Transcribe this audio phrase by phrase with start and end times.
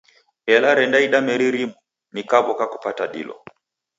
[0.55, 1.77] Ela rendaida meri rimu,
[2.13, 3.35] nikaw'oka kupata dilo.